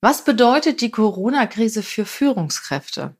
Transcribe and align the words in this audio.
Was 0.00 0.24
bedeutet 0.24 0.82
die 0.82 0.90
Corona-Krise 0.90 1.82
für 1.82 2.04
Führungskräfte? 2.04 3.16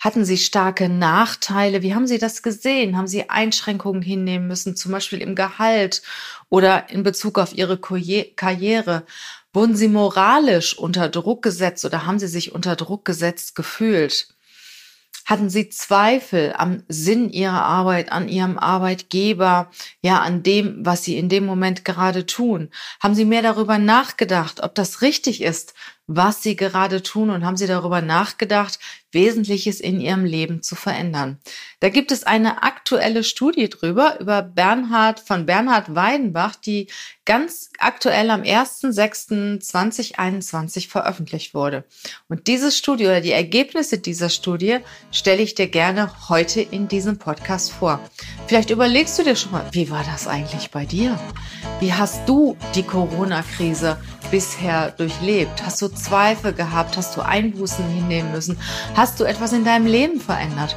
Hatten 0.00 0.24
Sie 0.24 0.38
starke 0.38 0.88
Nachteile? 0.88 1.82
Wie 1.82 1.94
haben 1.94 2.06
Sie 2.06 2.18
das 2.18 2.42
gesehen? 2.42 2.96
Haben 2.96 3.06
Sie 3.06 3.28
Einschränkungen 3.28 4.00
hinnehmen 4.00 4.46
müssen, 4.46 4.74
zum 4.74 4.92
Beispiel 4.92 5.20
im 5.20 5.34
Gehalt 5.34 6.00
oder 6.48 6.88
in 6.88 7.02
Bezug 7.02 7.38
auf 7.38 7.52
Ihre 7.52 7.78
Karriere? 7.78 9.04
Wurden 9.52 9.76
Sie 9.76 9.88
moralisch 9.88 10.78
unter 10.78 11.10
Druck 11.10 11.42
gesetzt 11.42 11.84
oder 11.84 12.06
haben 12.06 12.18
Sie 12.18 12.28
sich 12.28 12.52
unter 12.52 12.76
Druck 12.76 13.04
gesetzt 13.04 13.54
gefühlt? 13.54 14.28
Hatten 15.26 15.48
Sie 15.48 15.68
Zweifel 15.68 16.54
am 16.56 16.82
Sinn 16.88 17.30
Ihrer 17.30 17.62
Arbeit, 17.62 18.10
an 18.10 18.28
Ihrem 18.28 18.58
Arbeitgeber, 18.58 19.70
ja, 20.02 20.20
an 20.20 20.42
dem, 20.42 20.84
was 20.84 21.04
Sie 21.04 21.16
in 21.16 21.28
dem 21.28 21.46
Moment 21.46 21.84
gerade 21.84 22.26
tun? 22.26 22.70
Haben 23.00 23.14
Sie 23.14 23.24
mehr 23.24 23.42
darüber 23.42 23.78
nachgedacht, 23.78 24.60
ob 24.60 24.74
das 24.74 25.02
richtig 25.02 25.40
ist, 25.40 25.74
was 26.12 26.42
Sie 26.42 26.56
gerade 26.56 27.04
tun 27.04 27.30
und 27.30 27.46
haben 27.46 27.56
Sie 27.56 27.68
darüber 27.68 28.02
nachgedacht, 28.02 28.80
Wesentliches 29.12 29.80
in 29.80 30.00
Ihrem 30.00 30.24
Leben 30.24 30.60
zu 30.62 30.74
verändern. 30.74 31.38
Da 31.78 31.88
gibt 31.88 32.10
es 32.10 32.24
eine 32.24 32.64
aktuelle 32.64 33.22
Studie 33.22 33.68
drüber, 33.68 34.18
über 34.20 34.42
Bernhard 34.42 35.20
von 35.20 35.46
Bernhard 35.46 35.94
Weidenbach, 35.94 36.56
die 36.56 36.88
ganz 37.24 37.70
aktuell 37.78 38.28
am 38.30 38.42
1.6.2021 38.42 40.88
veröffentlicht 40.88 41.54
wurde. 41.54 41.84
Und 42.28 42.48
diese 42.48 42.72
Studie 42.72 43.04
oder 43.04 43.20
die 43.20 43.30
Ergebnisse 43.30 43.98
dieser 43.98 44.30
Studie 44.30 44.78
stelle 45.12 45.42
ich 45.42 45.54
dir 45.54 45.68
gerne 45.68 46.10
heute 46.28 46.60
in 46.60 46.88
diesem 46.88 47.18
Podcast 47.18 47.70
vor. 47.72 48.00
Vielleicht 48.48 48.70
überlegst 48.70 49.16
du 49.18 49.22
dir 49.22 49.36
schon 49.36 49.52
mal, 49.52 49.68
wie 49.72 49.90
war 49.90 50.02
das 50.04 50.26
eigentlich 50.26 50.72
bei 50.72 50.86
dir? 50.86 51.20
Wie 51.78 51.92
hast 51.92 52.28
du 52.28 52.56
die 52.74 52.82
Corona-Krise 52.82 53.96
bisher 54.30 54.92
durchlebt? 54.92 55.62
Hast 55.64 55.82
du 55.82 55.88
Zweifel 56.02 56.52
gehabt? 56.52 56.96
Hast 56.96 57.16
du 57.16 57.20
Einbußen 57.20 57.84
hinnehmen 57.88 58.32
müssen? 58.32 58.58
Hast 58.96 59.20
du 59.20 59.24
etwas 59.24 59.52
in 59.52 59.64
deinem 59.64 59.86
Leben 59.86 60.20
verändert? 60.20 60.76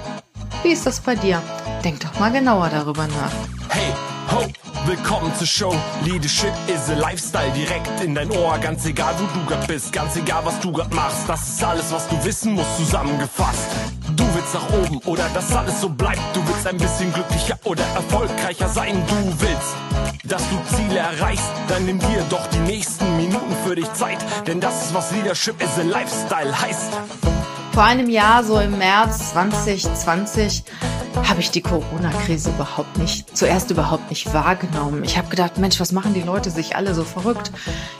Wie 0.63 0.69
ist 0.69 0.85
das 0.85 0.99
bei 0.99 1.15
dir? 1.15 1.41
Denk 1.83 1.99
doch 1.99 2.19
mal 2.19 2.31
genauer 2.31 2.69
darüber 2.69 3.07
nach. 3.07 3.31
Hey, 3.69 3.93
ho, 4.31 4.45
willkommen 4.85 5.31
zur 5.35 5.47
Show. 5.47 5.75
Leadership 6.03 6.53
is 6.67 6.89
a 6.89 6.93
Lifestyle 6.93 7.51
direkt 7.51 8.01
in 8.01 8.15
dein 8.15 8.31
Ohr. 8.31 8.57
Ganz 8.59 8.85
egal, 8.85 9.13
wo 9.17 9.39
du 9.39 9.45
grad 9.45 9.67
bist, 9.67 9.91
ganz 9.91 10.15
egal, 10.15 10.41
was 10.45 10.59
du 10.59 10.71
grad 10.71 10.93
machst. 10.93 11.27
Das 11.27 11.47
ist 11.47 11.63
alles, 11.63 11.91
was 11.91 12.07
du 12.07 12.23
wissen 12.23 12.53
musst, 12.53 12.77
zusammengefasst. 12.77 13.67
Du 14.15 14.23
willst 14.33 14.53
nach 14.53 14.69
oben 14.69 14.97
oder 15.05 15.27
dass 15.33 15.55
alles 15.55 15.81
so 15.81 15.89
bleibt. 15.89 16.21
Du 16.33 16.47
willst 16.47 16.67
ein 16.67 16.77
bisschen 16.77 17.11
glücklicher 17.11 17.57
oder 17.63 17.83
erfolgreicher 17.95 18.69
sein. 18.69 19.03
Du 19.07 19.41
willst 19.41 19.75
dass 20.23 20.41
du 20.49 20.75
Ziele 20.75 20.99
erreichst, 20.99 21.51
dann 21.67 21.85
nimm 21.85 21.99
dir 21.99 22.23
doch 22.29 22.47
die 22.47 22.59
nächsten 22.59 23.17
Minuten 23.17 23.53
für 23.65 23.75
dich 23.75 23.91
Zeit, 23.93 24.19
denn 24.47 24.61
das 24.61 24.85
ist 24.85 24.93
was 24.93 25.11
Leadership 25.11 25.61
is 25.61 25.77
a 25.77 25.83
Lifestyle 25.83 26.61
heißt. 26.61 26.93
Vor 27.73 27.83
einem 27.83 28.09
Jahr, 28.09 28.43
so 28.43 28.59
im 28.59 28.77
März 28.77 29.31
2020, 29.31 30.63
habe 31.15 31.39
ich 31.39 31.51
die 31.51 31.61
Corona-Krise 31.61 32.49
überhaupt 32.49 32.97
nicht, 32.97 33.35
zuerst 33.35 33.71
überhaupt 33.71 34.09
nicht 34.09 34.33
wahrgenommen. 34.33 35.03
Ich 35.03 35.17
habe 35.17 35.29
gedacht, 35.29 35.57
Mensch, 35.57 35.79
was 35.79 35.91
machen 35.91 36.13
die 36.13 36.21
Leute 36.21 36.49
sich 36.49 36.75
alle 36.75 36.93
so 36.93 37.03
verrückt? 37.03 37.51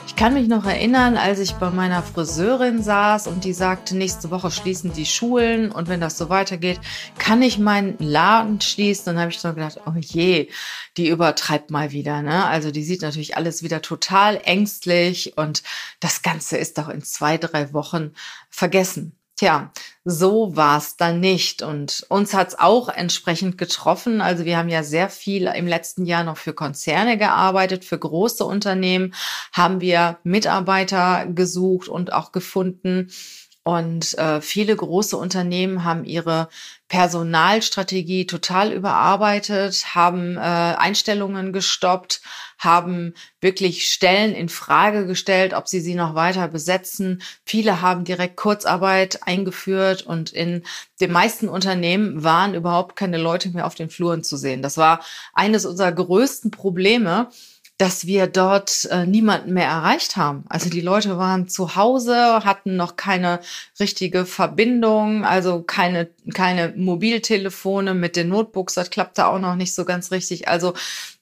Ich 0.08 0.16
kann 0.16 0.34
mich 0.34 0.48
noch 0.48 0.66
erinnern, 0.66 1.18
als 1.18 1.40
ich 1.40 1.54
bei 1.54 1.70
meiner 1.70 2.04
Friseurin 2.04 2.84
saß 2.84 3.28
und 3.28 3.44
die 3.44 3.54
sagte, 3.54 3.96
nächste 3.96 4.32
Woche 4.32 4.52
schließen 4.52 4.94
die 4.94 5.06
Schulen 5.06 5.72
und 5.72 5.90
wenn 5.90 6.02
das 6.02 6.18
so 6.18 6.30
weitergeht, 6.30 6.80
kann 7.18 7.42
ich 7.42 7.58
meinen 7.58 7.98
Laden 8.00 8.62
schließen. 8.62 9.06
Dann 9.06 9.20
habe 9.20 9.32
ich 9.32 9.40
so 9.40 9.54
gedacht, 9.54 9.80
oh 9.86 9.94
je, 9.98 10.50
die 10.98 11.10
übertreibt 11.10 11.72
mal 11.72 11.92
wieder. 11.92 12.22
Ne? 12.22 12.46
Also 12.46 12.72
die 12.72 12.84
sieht 12.84 13.02
natürlich 13.02 13.38
alles 13.38 13.64
wieder 13.64 13.82
total 13.82 14.40
ängstlich 14.44 15.38
und 15.38 15.64
das 16.00 16.22
Ganze 16.22 16.58
ist 16.58 16.78
doch 16.78 16.90
in 16.90 17.02
zwei, 17.02 17.38
drei 17.38 17.74
Wochen 17.74 18.12
vergessen. 18.50 19.16
Tja, 19.36 19.72
so 20.06 20.56
war's 20.56 20.96
dann 20.96 21.20
nicht. 21.20 21.64
Und 21.64 22.06
uns 22.10 22.36
hat's 22.36 22.58
auch 22.60 22.88
entsprechend 22.88 23.58
getroffen. 23.58 24.22
Also 24.22 24.46
wir 24.46 24.58
haben 24.58 24.70
ja 24.70 24.84
sehr 24.84 25.10
viel 25.10 25.48
im 25.48 25.66
letzten 25.66 26.06
Jahr 26.06 26.24
noch 26.24 26.38
für 26.38 26.54
Konzerne 26.54 27.18
gearbeitet, 27.18 27.84
für 27.84 27.98
große 27.98 28.46
Unternehmen 28.46 29.16
haben 29.52 29.82
wir 29.82 30.20
Mitarbeiter 30.24 31.26
gesucht 31.26 31.88
und 31.88 32.14
auch 32.14 32.32
gefunden. 32.32 33.10
Und 33.66 34.18
äh, 34.18 34.42
viele 34.42 34.76
große 34.76 35.16
Unternehmen 35.16 35.86
haben 35.86 36.04
ihre 36.04 36.50
Personalstrategie 36.90 38.26
total 38.28 38.74
überarbeitet, 38.74 39.96
haben 39.96 40.36
äh, 40.36 40.42
Einstellungen 40.42 41.54
gestoppt, 41.54 42.22
haben 42.58 43.14
wirklich 43.40 43.92
Stellen 43.92 44.34
in 44.36 44.50
Frage 44.50 45.08
gestellt, 45.08 45.54
ob 45.54 45.70
sie 45.70 45.80
sie 45.80 45.96
noch 45.96 46.14
weiter 46.14 46.50
besetzen. 46.50 47.22
Viele 47.46 47.82
haben 47.82 48.04
direkt 48.04 48.36
Kurzarbeit 48.36 49.26
eingeführt 49.26 50.02
und 50.02 50.34
in 50.34 50.64
den 51.00 51.14
meisten 51.14 51.48
Unternehmen 51.48 52.22
waren 52.22 52.56
überhaupt 52.56 52.98
keine 52.98 53.18
Leute 53.18 53.50
mehr 53.50 53.66
auf 53.66 53.76
den 53.76 53.90
Fluren 53.90 54.24
zu 54.24 54.36
sehen. 54.36 54.62
Das 54.62 54.78
war 54.78 55.00
eines 55.34 55.66
unserer 55.66 55.94
größten 55.94 56.52
Probleme 56.52 57.30
dass 57.78 58.06
wir 58.06 58.28
dort 58.28 58.86
äh, 58.92 59.06
niemanden 59.06 59.54
mehr 59.54 59.68
erreicht 59.68 60.16
haben. 60.16 60.46
Also 60.48 60.70
die 60.70 60.82
Leute 60.82 61.18
waren 61.18 61.48
zu 61.48 61.76
Hause, 61.76 62.46
hatten 62.46 62.76
noch 62.76 62.98
keine 62.98 63.40
richtige 63.80 64.26
Verbindung, 64.26 65.26
also 65.26 65.64
keine, 65.64 66.10
keine 66.34 66.74
Mobiltelefone 66.76 67.96
mit 67.96 68.16
den 68.16 68.30
Notebooks, 68.30 68.76
das 68.76 68.92
klappte 68.92 69.26
auch 69.26 69.40
noch 69.40 69.56
nicht 69.56 69.74
so 69.74 69.86
ganz 69.86 70.12
richtig. 70.12 70.48
Also 70.48 70.74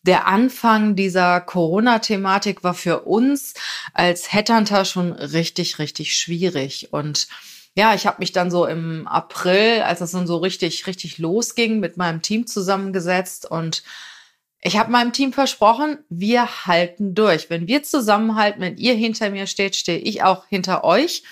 der 0.04 0.28
Anfang 0.28 0.96
dieser 0.96 1.40
Corona-Thematik 1.40 2.64
war 2.64 2.74
für 2.74 3.04
uns 3.04 3.54
als 3.94 4.34
Headhunter 4.34 4.84
schon 4.84 5.14
richtig, 5.14 5.80
richtig 5.80 6.18
schwierig. 6.18 6.90
Und 6.92 7.28
ja, 7.76 7.94
ich 7.96 8.06
habe 8.06 8.18
mich 8.20 8.34
dann 8.34 8.52
so 8.52 8.66
im 8.66 9.08
April, 9.08 9.84
als 9.84 10.02
es 10.02 10.12
dann 10.12 10.28
so 10.28 10.38
richtig, 10.38 10.86
richtig 10.88 11.18
losging, 11.18 11.80
mit 11.80 11.96
meinem 11.96 12.22
Team 12.22 12.46
zusammengesetzt 12.46 13.50
und 13.50 13.84
ich 14.62 14.78
habe 14.78 14.92
meinem 14.92 15.12
Team 15.12 15.34
versprochen, 15.34 15.98
wir 16.10 16.68
halten 16.68 17.16
durch. 17.16 17.50
Wenn 17.50 17.68
wir 17.68 17.82
zusammenhalten, 17.82 18.62
wenn 18.62 18.78
ihr 18.78 18.94
hinter 18.94 19.32
mir 19.32 19.48
steht, 19.48 19.76
stehe 19.76 19.98
ich 19.98 20.24
auch 20.24 20.46
hinter 20.48 20.84
euch. 20.84 21.24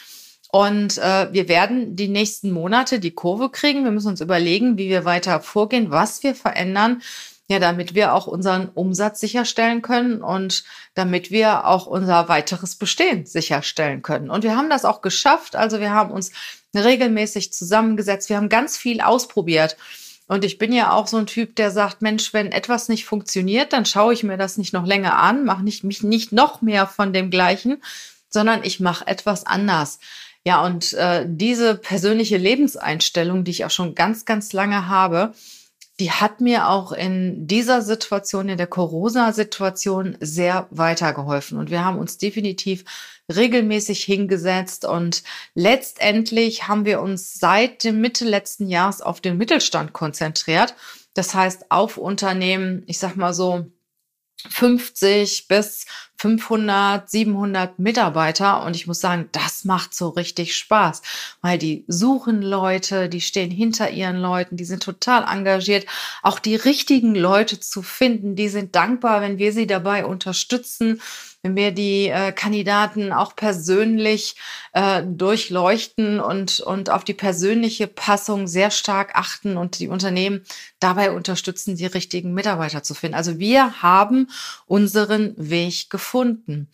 Und 0.51 0.97
äh, 0.97 1.31
wir 1.31 1.47
werden 1.47 1.95
die 1.95 2.07
nächsten 2.07 2.51
Monate 2.51 2.99
die 2.99 3.11
Kurve 3.11 3.51
kriegen. 3.51 3.83
Wir 3.83 3.91
müssen 3.91 4.07
uns 4.07 4.21
überlegen, 4.21 4.79
wie 4.79 4.89
wir 4.89 5.05
weiter 5.05 5.41
vorgehen, 5.41 5.91
was 5.91 6.23
wir 6.23 6.33
verändern, 6.33 7.03
ja, 7.47 7.59
damit 7.59 7.93
wir 7.93 8.15
auch 8.15 8.25
unseren 8.25 8.69
Umsatz 8.69 9.19
sicherstellen 9.19 9.83
können 9.83 10.23
und 10.23 10.63
damit 10.95 11.29
wir 11.29 11.67
auch 11.67 11.85
unser 11.85 12.29
weiteres 12.29 12.75
Bestehen 12.75 13.27
sicherstellen 13.27 14.01
können. 14.01 14.31
Und 14.31 14.43
wir 14.43 14.57
haben 14.57 14.71
das 14.71 14.85
auch 14.85 15.01
geschafft. 15.01 15.55
Also 15.55 15.79
wir 15.79 15.91
haben 15.91 16.09
uns 16.09 16.31
regelmäßig 16.75 17.53
zusammengesetzt. 17.53 18.29
Wir 18.29 18.37
haben 18.37 18.49
ganz 18.49 18.75
viel 18.75 19.01
ausprobiert. 19.01 19.77
Und 20.29 20.45
ich 20.45 20.59
bin 20.59 20.71
ja 20.71 20.93
auch 20.93 21.07
so 21.07 21.17
ein 21.17 21.25
Typ, 21.25 21.55
der 21.55 21.71
sagt, 21.71 22.03
Mensch, 22.03 22.33
wenn 22.33 22.51
etwas 22.51 22.87
nicht 22.87 23.05
funktioniert, 23.05 23.73
dann 23.73 23.87
schaue 23.87 24.13
ich 24.13 24.23
mir 24.23 24.37
das 24.37 24.59
nicht 24.59 24.73
noch 24.73 24.85
länger 24.85 25.17
an, 25.17 25.43
mache 25.43 25.63
nicht, 25.63 25.83
mich 25.83 26.03
nicht 26.03 26.31
noch 26.31 26.61
mehr 26.61 26.85
von 26.85 27.13
dem 27.13 27.31
Gleichen, 27.31 27.81
sondern 28.29 28.63
ich 28.63 28.79
mache 28.79 29.07
etwas 29.07 29.47
anders. 29.47 29.99
Ja, 30.45 30.63
und 30.63 30.93
äh, 30.93 31.25
diese 31.27 31.73
persönliche 31.73 32.37
Lebenseinstellung, 32.37 33.43
die 33.43 33.49
ich 33.49 33.65
auch 33.65 33.71
schon 33.71 33.95
ganz, 33.95 34.25
ganz 34.25 34.53
lange 34.53 34.87
habe, 34.87 35.33
die 35.99 36.11
hat 36.11 36.39
mir 36.39 36.69
auch 36.69 36.91
in 36.91 37.45
dieser 37.45 37.81
Situation, 37.81 38.49
in 38.49 38.57
der 38.57 38.67
Corona-Situation 38.67 40.17
sehr 40.21 40.67
weitergeholfen. 40.71 41.57
Und 41.57 41.69
wir 41.69 41.83
haben 41.83 41.97
uns 41.97 42.17
definitiv 42.17 42.85
regelmäßig 43.33 44.03
hingesetzt 44.03 44.85
und 44.85 45.23
letztendlich 45.53 46.67
haben 46.67 46.85
wir 46.85 47.01
uns 47.01 47.35
seit 47.35 47.83
dem 47.83 48.01
Mitte 48.01 48.25
letzten 48.25 48.67
Jahres 48.67 49.01
auf 49.01 49.21
den 49.21 49.37
Mittelstand 49.37 49.93
konzentriert. 49.93 50.73
Das 51.13 51.35
heißt, 51.35 51.69
auf 51.69 51.97
Unternehmen, 51.97 52.83
ich 52.87 52.97
sag 52.97 53.15
mal 53.17 53.33
so 53.33 53.65
50 54.47 55.47
bis 55.47 55.85
500, 56.17 57.09
700 57.09 57.79
Mitarbeiter. 57.79 58.63
Und 58.63 58.75
ich 58.75 58.87
muss 58.87 58.99
sagen, 58.99 59.29
das 59.31 59.63
macht 59.63 59.93
so 59.93 60.09
richtig 60.09 60.55
Spaß, 60.55 61.01
weil 61.41 61.57
die 61.57 61.85
suchen 61.87 62.41
Leute, 62.41 63.09
die 63.09 63.21
stehen 63.21 63.51
hinter 63.51 63.89
ihren 63.89 64.17
Leuten, 64.17 64.57
die 64.57 64.65
sind 64.65 64.83
total 64.83 65.23
engagiert, 65.23 65.85
auch 66.21 66.39
die 66.39 66.55
richtigen 66.55 67.15
Leute 67.15 67.59
zu 67.59 67.81
finden, 67.81 68.35
die 68.35 68.49
sind 68.49 68.75
dankbar, 68.75 69.21
wenn 69.21 69.37
wir 69.37 69.53
sie 69.53 69.67
dabei 69.67 70.05
unterstützen 70.05 71.01
wenn 71.41 71.55
wir 71.55 71.71
die 71.71 72.09
äh, 72.09 72.33
Kandidaten 72.33 73.13
auch 73.13 73.35
persönlich 73.35 74.35
äh, 74.73 75.03
durchleuchten 75.03 76.19
und, 76.19 76.59
und 76.59 76.89
auf 76.89 77.05
die 77.05 77.13
persönliche 77.13 77.87
Passung 77.87 78.47
sehr 78.47 78.71
stark 78.71 79.15
achten 79.15 79.55
und 79.55 79.79
die 79.79 79.87
Unternehmen 79.87 80.43
dabei 80.79 81.11
unterstützen, 81.11 81.77
die 81.77 81.85
richtigen 81.85 82.33
Mitarbeiter 82.33 82.83
zu 82.83 82.93
finden. 82.93 83.15
Also 83.15 83.39
wir 83.39 83.81
haben 83.81 84.29
unseren 84.65 85.33
Weg 85.37 85.89
gefunden. 85.89 86.69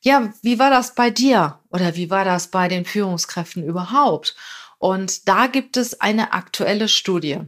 Ja, 0.00 0.32
wie 0.42 0.58
war 0.58 0.70
das 0.70 0.94
bei 0.94 1.10
dir 1.10 1.58
oder 1.70 1.96
wie 1.96 2.10
war 2.10 2.24
das 2.24 2.48
bei 2.48 2.68
den 2.68 2.84
Führungskräften 2.84 3.64
überhaupt? 3.64 4.36
Und 4.78 5.28
da 5.28 5.48
gibt 5.48 5.76
es 5.76 6.00
eine 6.00 6.32
aktuelle 6.32 6.88
Studie. 6.88 7.40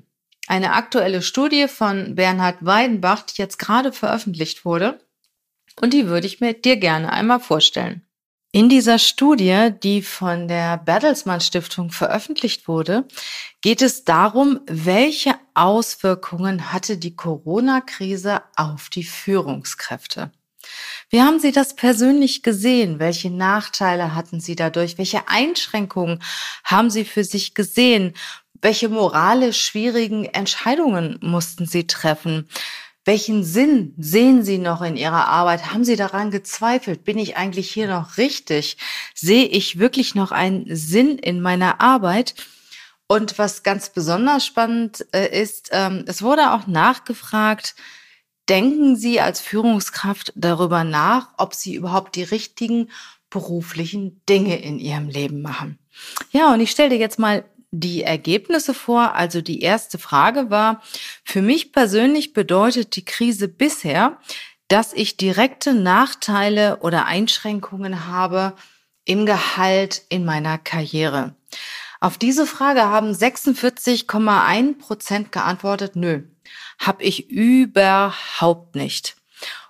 Eine 0.49 0.73
aktuelle 0.73 1.23
Studie 1.23 1.69
von 1.69 2.15
Bernhard 2.15 2.57
Weidenbach, 2.61 3.23
die 3.23 3.43
jetzt 3.43 3.59
gerade 3.59 3.93
veröffentlicht 3.93 4.65
wurde 4.65 4.99
und 5.81 5.93
die 5.93 6.07
würde 6.07 6.27
ich 6.27 6.41
mir 6.41 6.55
dir 6.55 6.77
gerne 6.77 7.13
einmal 7.13 7.41
vorstellen. 7.41 8.03
In 8.53 8.71
dieser 8.71 8.99
Studie, 8.99 9.71
die 9.83 10.01
von 10.01 10.49
der 10.49 10.79
Bertelsmann 10.79 11.43
Stiftung 11.43 11.91
veröffentlicht 11.91 12.69
wurde, 12.69 13.07
geht 13.61 13.83
es 13.83 14.05
darum, 14.05 14.61
welche 14.67 15.35
Auswirkungen 15.53 16.73
hatte 16.73 16.97
die 16.97 17.15
Corona-Krise 17.15 18.41
auf 18.57 18.89
die 18.89 19.05
Führungskräfte. 19.05 20.31
Wie 21.11 21.21
haben 21.21 21.39
Sie 21.39 21.53
das 21.53 21.77
persönlich 21.77 22.43
gesehen? 22.43 22.99
Welche 22.99 23.31
Nachteile 23.31 24.15
hatten 24.15 24.41
Sie 24.41 24.57
dadurch? 24.57 24.97
Welche 24.97 25.29
Einschränkungen 25.29 26.23
haben 26.65 26.89
Sie 26.89 27.05
für 27.05 27.25
sich 27.25 27.55
gesehen? 27.55 28.15
Welche 28.63 28.89
moralisch 28.89 29.61
schwierigen 29.61 30.25
Entscheidungen 30.25 31.19
mussten 31.21 31.67
Sie 31.67 31.87
treffen? 31.87 32.49
Welchen 33.07 33.45
Sinn 33.45 33.95
sehen 33.99 34.43
Sie 34.43 34.59
noch 34.59 34.83
in 34.83 34.97
Ihrer 34.97 35.29
Arbeit? 35.29 35.73
Haben 35.73 35.85
Sie 35.85 35.95
daran 35.95 36.33
gezweifelt? 36.33 37.05
Bin 37.05 37.19
ich 37.19 37.37
eigentlich 37.37 37.71
hier 37.71 37.87
noch 37.87 38.17
richtig? 38.17 38.79
Sehe 39.15 39.45
ich 39.47 39.79
wirklich 39.79 40.17
noch 40.17 40.33
einen 40.33 40.67
Sinn 40.75 41.17
in 41.17 41.41
meiner 41.41 41.81
Arbeit? 41.81 42.35
Und 43.07 43.39
was 43.39 43.63
ganz 43.63 43.91
besonders 43.91 44.45
spannend 44.45 45.07
äh, 45.13 45.41
ist, 45.41 45.69
ähm, 45.71 46.05
es 46.09 46.21
wurde 46.21 46.53
auch 46.53 46.67
nachgefragt, 46.67 47.77
denken 48.49 48.97
Sie 48.97 49.21
als 49.21 49.41
Führungskraft 49.41 50.33
darüber 50.35 50.83
nach, 50.83 51.29
ob 51.37 51.55
Sie 51.55 51.77
überhaupt 51.77 52.17
die 52.17 52.25
richtigen 52.25 52.91
beruflichen 53.31 54.21
Dinge 54.29 54.61
in 54.61 54.81
Ihrem 54.81 55.09
Leben 55.09 55.43
machen? 55.43 55.79
Ja, 56.33 56.53
und 56.53 56.59
ich 56.59 56.73
stelle 56.73 56.91
dir 56.91 56.99
jetzt 56.99 57.21
mal 57.21 57.45
die 57.71 58.03
Ergebnisse 58.03 58.75
vor. 58.75 59.15
Also 59.15 59.43
die 59.43 59.61
erste 59.61 59.99
Frage 59.99 60.51
war, 60.51 60.83
für 61.25 61.43
mich 61.43 61.73
persönlich 61.73 62.33
bedeutet 62.33 62.97
die 62.97 63.05
Krise 63.05 63.49
bisher, 63.49 64.19
dass 64.69 64.93
ich 64.93 65.17
direkte 65.17 65.75
Nachteile 65.75 66.79
oder 66.81 67.07
Einschränkungen 67.07 68.07
habe 68.07 68.55
im 69.05 69.27
Gehalt 69.27 70.03
in 70.09 70.25
meiner 70.25 70.59
Karriere. 70.59 71.37
Auf 72.01 72.19
diese 72.19 72.47
Frage 72.47 72.83
haben 72.83 73.13
46,1 73.13 74.79
Prozent 74.79 75.33
geantwortet, 75.33 75.97
nö, 75.97 76.23
habe 76.79 77.03
ich 77.03 77.31
überhaupt 77.31 78.75
nicht. 78.75 79.17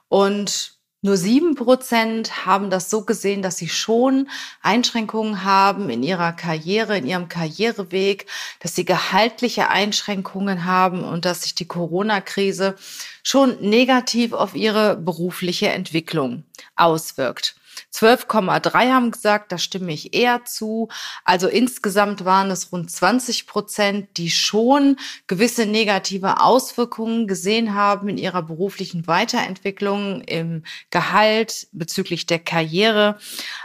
Und 0.09 0.76
nur 1.07 1.17
sieben 1.17 1.55
Prozent 1.55 2.47
haben 2.47 2.69
das 2.69 2.91
so 2.91 3.03
gesehen, 3.03 3.41
dass 3.41 3.57
sie 3.57 3.69
schon 3.69 4.29
Einschränkungen 4.61 5.45
haben 5.45 5.89
in 5.89 6.03
ihrer 6.03 6.33
Karriere, 6.33 6.99
in 6.99 7.07
ihrem 7.07 7.29
Karriereweg, 7.29 8.27
dass 8.59 8.75
sie 8.75 8.85
gehaltliche 8.85 9.71
Einschränkungen 9.71 10.65
haben 10.65 11.05
und 11.05 11.25
dass 11.25 11.43
sich 11.43 11.55
die 11.55 11.69
Corona-Krise 11.69 12.75
schon 13.23 13.57
negativ 13.61 14.33
auf 14.33 14.57
ihre 14.57 14.97
berufliche 14.97 15.69
Entwicklung 15.69 16.43
auswirkt. 16.75 17.55
12,3 17.93 18.93
haben 18.93 19.11
gesagt, 19.11 19.53
da 19.53 19.59
stimme 19.59 19.93
ich 19.93 20.15
eher 20.15 20.45
zu. 20.45 20.89
Also 21.25 21.49
insgesamt 21.49 22.25
waren 22.25 22.51
es 22.51 22.73
rund 22.73 22.91
20 22.91 23.47
Prozent, 23.47 24.17
die 24.17 24.31
schon 24.31 24.97
gewisse 25.27 25.67
negative 25.67 26.41
Auswirkungen 26.41 27.27
gesehen 27.27 27.75
haben 27.75 28.09
in 28.09 28.19
ihrer 28.19 28.43
beruflichen 28.43 29.07
Weiterentwicklung, 29.07 30.21
im 30.23 30.65
Gehalt, 30.91 31.69
bezüglich 31.73 32.27
der 32.27 32.39
Karriere. 32.39 33.19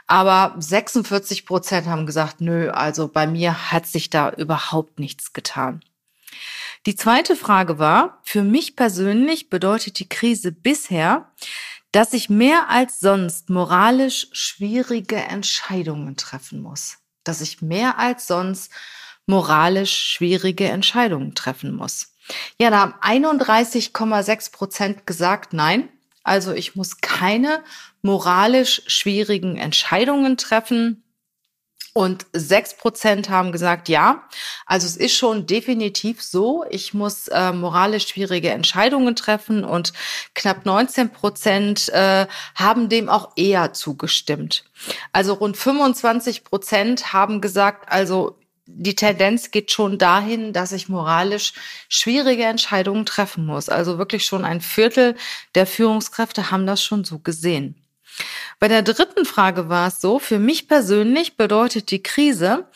Aber 0.07 0.55
46 0.59 1.45
Prozent 1.45 1.87
haben 1.87 2.05
gesagt, 2.05 2.41
nö, 2.41 2.69
also 2.69 3.07
bei 3.07 3.27
mir 3.27 3.71
hat 3.71 3.87
sich 3.87 4.09
da 4.09 4.31
überhaupt 4.31 4.99
nichts 4.99 5.33
getan. 5.33 5.81
Die 6.87 6.95
zweite 6.95 7.35
Frage 7.35 7.77
war, 7.77 8.19
für 8.23 8.41
mich 8.41 8.75
persönlich 8.75 9.49
bedeutet 9.49 9.99
die 9.99 10.09
Krise 10.09 10.51
bisher, 10.51 11.31
dass 11.91 12.13
ich 12.13 12.29
mehr 12.29 12.69
als 12.69 12.99
sonst 12.99 13.49
moralisch 13.49 14.27
schwierige 14.31 15.17
Entscheidungen 15.17 16.15
treffen 16.15 16.61
muss. 16.61 16.97
Dass 17.23 17.41
ich 17.41 17.61
mehr 17.61 17.99
als 17.99 18.27
sonst 18.27 18.71
moralisch 19.25 19.93
schwierige 19.93 20.67
Entscheidungen 20.67 21.35
treffen 21.35 21.75
muss. 21.75 22.15
Ja, 22.59 22.69
da 22.69 22.79
haben 22.79 22.93
31,6 23.23 24.51
Prozent 24.51 25.07
gesagt, 25.07 25.53
nein. 25.53 25.89
Also 26.23 26.53
ich 26.53 26.75
muss 26.75 26.97
keine 27.01 27.63
moralisch 28.01 28.83
schwierigen 28.87 29.57
Entscheidungen 29.57 30.37
treffen. 30.37 31.03
Und 31.93 32.25
sechs 32.31 32.75
Prozent 32.77 33.29
haben 33.29 33.51
gesagt, 33.51 33.89
ja. 33.89 34.23
Also 34.65 34.87
es 34.87 34.95
ist 34.95 35.13
schon 35.15 35.45
definitiv 35.45 36.23
so. 36.23 36.63
Ich 36.69 36.93
muss 36.93 37.27
äh, 37.27 37.51
moralisch 37.51 38.07
schwierige 38.07 38.49
Entscheidungen 38.49 39.15
treffen 39.15 39.65
und 39.65 39.91
knapp 40.33 40.65
19 40.65 41.09
Prozent 41.09 41.89
äh, 41.89 42.27
haben 42.55 42.87
dem 42.87 43.09
auch 43.09 43.33
eher 43.35 43.73
zugestimmt. 43.73 44.63
Also 45.11 45.33
rund 45.33 45.57
25 45.57 46.45
Prozent 46.45 47.11
haben 47.11 47.41
gesagt, 47.41 47.91
also 47.91 48.37
die 48.65 48.95
Tendenz 48.95 49.51
geht 49.51 49.71
schon 49.71 49.97
dahin, 49.97 50.53
dass 50.53 50.71
ich 50.71 50.87
moralisch 50.87 51.53
schwierige 51.89 52.43
Entscheidungen 52.43 53.05
treffen 53.05 53.45
muss. 53.45 53.67
Also 53.67 53.97
wirklich 53.97 54.25
schon 54.25 54.45
ein 54.45 54.61
Viertel 54.61 55.15
der 55.55 55.67
Führungskräfte 55.67 56.51
haben 56.51 56.65
das 56.65 56.81
schon 56.81 57.03
so 57.03 57.19
gesehen. 57.19 57.80
Bei 58.59 58.67
der 58.67 58.81
dritten 58.81 59.25
Frage 59.25 59.69
war 59.69 59.87
es 59.87 60.01
so, 60.01 60.19
für 60.19 60.39
mich 60.39 60.67
persönlich 60.67 61.37
bedeutet 61.37 61.91
die 61.91 62.03
Krise, 62.03 62.67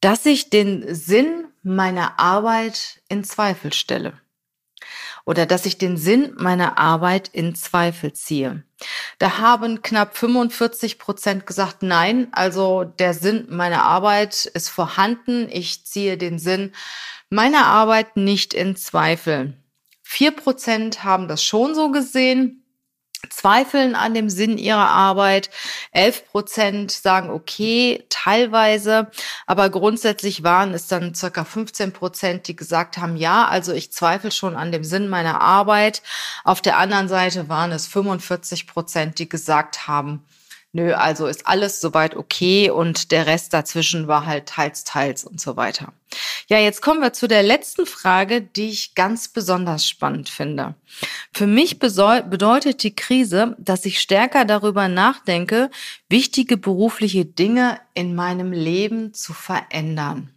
dass 0.00 0.26
ich 0.26 0.50
den 0.50 0.94
Sinn 0.94 1.46
meiner 1.62 2.18
Arbeit 2.18 3.00
in 3.08 3.24
Zweifel 3.24 3.72
stelle 3.72 4.20
oder 5.24 5.46
dass 5.46 5.66
ich 5.66 5.78
den 5.78 5.96
Sinn 5.96 6.34
meiner 6.36 6.78
Arbeit 6.78 7.28
in 7.32 7.54
Zweifel 7.54 8.12
ziehe. 8.12 8.62
Da 9.18 9.38
haben 9.38 9.82
knapp 9.82 10.16
45 10.16 10.98
Prozent 10.98 11.46
gesagt, 11.46 11.82
nein, 11.82 12.28
also 12.32 12.84
der 12.84 13.14
Sinn 13.14 13.46
meiner 13.48 13.82
Arbeit 13.82 14.46
ist 14.46 14.68
vorhanden. 14.68 15.48
Ich 15.50 15.84
ziehe 15.86 16.18
den 16.18 16.38
Sinn 16.38 16.72
meiner 17.30 17.66
Arbeit 17.66 18.16
nicht 18.16 18.52
in 18.52 18.76
Zweifel. 18.76 19.54
Vier 20.02 20.32
Prozent 20.32 21.02
haben 21.02 21.28
das 21.28 21.42
schon 21.42 21.74
so 21.74 21.90
gesehen 21.90 22.63
zweifeln 23.30 23.94
an 23.94 24.14
dem 24.14 24.30
Sinn 24.30 24.58
ihrer 24.58 24.88
Arbeit. 24.88 25.50
11 25.92 26.30
Prozent 26.30 26.90
sagen 26.90 27.30
okay, 27.30 28.04
teilweise, 28.08 29.10
aber 29.46 29.70
grundsätzlich 29.70 30.42
waren 30.42 30.74
es 30.74 30.86
dann 30.86 31.14
circa 31.14 31.44
15 31.44 31.92
Prozent, 31.92 32.48
die 32.48 32.56
gesagt 32.56 32.98
haben, 32.98 33.16
ja, 33.16 33.46
also 33.46 33.72
ich 33.72 33.92
zweifle 33.92 34.30
schon 34.30 34.56
an 34.56 34.72
dem 34.72 34.84
Sinn 34.84 35.08
meiner 35.08 35.40
Arbeit. 35.40 36.02
Auf 36.44 36.60
der 36.60 36.78
anderen 36.78 37.08
Seite 37.08 37.48
waren 37.48 37.72
es 37.72 37.86
45 37.86 38.66
Prozent, 38.66 39.18
die 39.18 39.28
gesagt 39.28 39.86
haben, 39.86 40.24
nö, 40.74 40.92
also 40.92 41.26
ist 41.26 41.46
alles 41.46 41.80
soweit 41.80 42.16
okay 42.16 42.68
und 42.68 43.10
der 43.12 43.26
Rest 43.26 43.54
dazwischen 43.54 44.08
war 44.08 44.26
halt 44.26 44.46
teils, 44.46 44.84
teils 44.84 45.24
und 45.24 45.40
so 45.40 45.56
weiter. 45.56 45.92
Ja, 46.48 46.58
jetzt 46.58 46.82
kommen 46.82 47.00
wir 47.00 47.12
zu 47.12 47.26
der 47.26 47.42
letzten 47.42 47.86
Frage, 47.86 48.42
die 48.42 48.68
ich 48.68 48.94
ganz 48.94 49.28
besonders 49.28 49.88
spannend 49.88 50.28
finde. 50.28 50.74
Für 51.32 51.46
mich 51.46 51.78
bedeutet 51.78 52.82
die 52.82 52.94
Krise, 52.94 53.56
dass 53.58 53.84
ich 53.84 54.00
stärker 54.00 54.44
darüber 54.44 54.88
nachdenke, 54.88 55.70
wichtige 56.08 56.56
berufliche 56.56 57.24
Dinge 57.24 57.80
in 57.94 58.14
meinem 58.14 58.52
Leben 58.52 59.14
zu 59.14 59.32
verändern. 59.32 60.30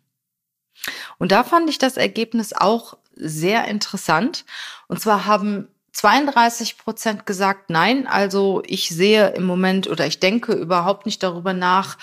Und 1.17 1.32
da 1.32 1.44
fand 1.44 1.70
ich 1.70 1.79
das 1.79 1.98
Ergebnis 1.98 2.53
auch 2.53 2.98
sehr 3.15 3.65
interessant. 3.65 4.46
Und 4.88 5.01
zwar 5.01 5.25
haben 5.25 5.67
32 5.98 6.77
Prozent 6.77 7.25
gesagt 7.25 7.72
nein. 7.72 8.06
Also 8.06 8.62
ich 8.68 8.89
sehe 8.89 9.30
im 9.30 9.46
Moment 9.46 9.88
oder 9.88 10.06
ich 10.06 10.20
denke 10.20 10.54
überhaupt 10.54 11.08
nicht 11.08 11.24
darüber 11.24 11.54
nach, 11.54 11.98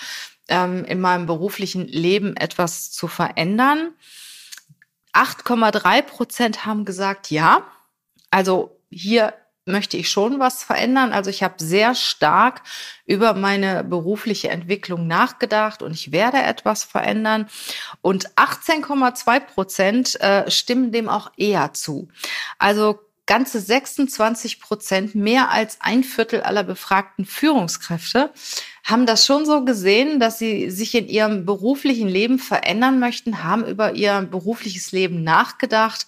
ähm, 0.49 0.83
in 0.83 0.99
meinem 0.99 1.25
beruflichen 1.25 1.87
Leben 1.87 2.35
etwas 2.35 2.91
zu 2.91 3.07
verändern. 3.07 3.93
8,3 5.13 6.01
Prozent 6.01 6.65
haben 6.65 6.83
gesagt 6.83 7.31
ja. 7.31 7.65
Also 8.31 8.81
hier 8.89 9.33
möchte 9.65 9.95
ich 9.95 10.09
schon 10.09 10.39
was 10.39 10.61
verändern. 10.61 11.13
Also 11.13 11.29
ich 11.29 11.41
habe 11.41 11.55
sehr 11.57 11.95
stark 11.95 12.63
über 13.05 13.33
meine 13.33 13.85
berufliche 13.85 14.49
Entwicklung 14.49 15.07
nachgedacht 15.07 15.81
und 15.81 15.93
ich 15.93 16.11
werde 16.11 16.37
etwas 16.37 16.83
verändern. 16.83 17.47
Und 18.01 18.29
18,2 18.35 19.39
Prozent 19.39 20.19
äh, 20.19 20.51
stimmen 20.51 20.91
dem 20.91 21.07
auch 21.07 21.31
eher 21.37 21.71
zu. 21.71 22.09
Also 22.59 22.99
ganze 23.25 23.59
26 23.59 24.59
Prozent, 24.59 25.15
mehr 25.15 25.49
als 25.51 25.77
ein 25.79 26.03
Viertel 26.03 26.41
aller 26.41 26.63
befragten 26.63 27.25
Führungskräfte, 27.25 28.31
haben 28.83 29.05
das 29.05 29.25
schon 29.25 29.45
so 29.45 29.65
gesehen, 29.65 30.19
dass 30.19 30.37
sie 30.37 30.69
sich 30.69 30.93
in 30.93 31.07
ihrem 31.07 31.45
beruflichen 31.45 32.07
Leben 32.07 32.37
verändern 32.37 32.99
möchten, 32.99 33.43
haben 33.43 33.65
über 33.65 33.93
ihr 33.93 34.21
berufliches 34.21 34.91
Leben 34.91 35.23
nachgedacht. 35.23 36.05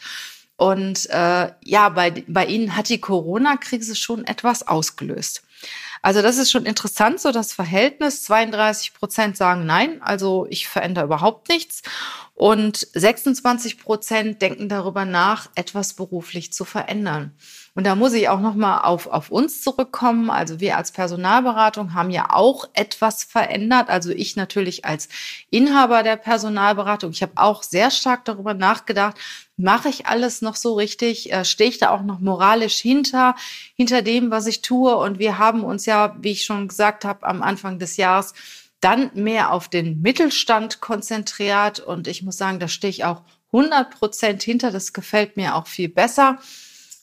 Und 0.58 1.10
äh, 1.10 1.52
ja, 1.64 1.90
bei, 1.90 2.24
bei 2.28 2.46
ihnen 2.46 2.76
hat 2.76 2.90
die 2.90 3.00
Corona-Krise 3.00 3.96
schon 3.96 4.26
etwas 4.26 4.68
ausgelöst. 4.68 5.44
Also 6.08 6.22
das 6.22 6.38
ist 6.38 6.52
schon 6.52 6.66
interessant, 6.66 7.20
so 7.20 7.34
das 7.34 7.52
Verhältnis. 7.52 8.24
32 8.24 8.94
Prozent 8.94 9.36
sagen 9.36 9.66
nein, 9.66 10.02
also 10.02 10.48
ich 10.50 10.70
verändere 10.70 11.04
überhaupt 11.04 11.50
nichts. 11.50 11.82
Und 12.34 12.88
26 12.94 13.78
Prozent 13.78 14.42
denken 14.42 14.70
darüber 14.70 15.04
nach, 15.04 15.50
etwas 15.56 15.96
beruflich 15.96 16.54
zu 16.54 16.64
verändern. 16.64 17.34
Und 17.76 17.86
da 17.86 17.96
muss 17.96 18.14
ich 18.14 18.30
auch 18.30 18.40
nochmal 18.40 18.86
auf, 18.86 19.08
auf 19.08 19.32
uns 19.32 19.62
zurückkommen. 19.62 20.30
Also 20.30 20.62
wir 20.62 20.78
als 20.78 20.94
Personalberatung 20.94 21.94
haben 21.94 22.10
ja 22.10 22.28
auch 22.30 22.70
etwas 22.72 23.26
verändert. 23.26 23.90
Also 23.90 24.12
ich 24.12 24.38
natürlich 24.38 24.86
als 24.86 25.10
Inhaber 25.50 26.04
der 26.04 26.16
Personalberatung. 26.16 27.12
Ich 27.12 27.22
habe 27.22 27.34
auch 27.36 27.64
sehr 27.64 27.92
stark 27.92 28.24
darüber 28.24 28.54
nachgedacht, 28.54 29.18
mache 29.58 29.90
ich 29.90 30.06
alles 30.06 30.42
noch 30.42 30.56
so 30.56 30.76
richtig? 30.76 31.32
Äh, 31.32 31.44
Stehe 31.44 31.70
ich 31.70 31.80
da 31.80 31.90
auch 31.90 32.04
noch 32.04 32.20
moralisch 32.20 32.78
hinter, 32.78 33.36
hinter 33.76 34.02
dem, 34.02 34.32
was 34.32 34.48
ich 34.48 34.62
tue? 34.62 34.96
Und 34.96 35.20
wir 35.20 35.40
haben 35.40 35.64
uns 35.64 35.86
ja, 35.86 36.16
wie 36.22 36.32
ich 36.32 36.46
schon 36.46 36.68
gesagt 36.68 37.04
habe, 37.04 37.26
am 37.26 37.42
Anfang 37.42 37.80
des 37.80 37.98
Jahres 37.98 38.34
dann 38.80 39.10
mehr 39.16 39.52
auf 39.52 39.68
den 39.68 40.02
Mittelstand 40.02 40.80
konzentriert. 40.80 41.80
Und 41.80 42.08
ich 42.08 42.24
muss 42.24 42.38
sagen, 42.38 42.60
da 42.60 42.68
stehe 42.68 42.92
ich 42.92 43.04
auch 43.04 43.24
100 43.52 43.92
Prozent 43.92 44.44
hinter. 44.44 44.72
Das 44.72 44.94
gefällt 44.94 45.36
mir 45.36 45.56
auch 45.56 45.68
viel 45.68 45.90
besser. 45.90 46.38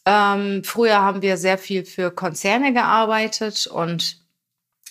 Ähm, 0.06 0.62
früher 0.64 1.00
haben 1.00 1.22
wir 1.22 1.36
sehr 1.36 1.58
viel 1.58 1.84
für 1.84 2.10
Konzerne 2.10 2.72
gearbeitet 2.72 3.66
und 3.66 4.23